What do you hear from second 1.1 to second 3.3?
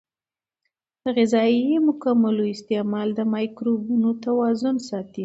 غذایي مکملونو استعمال د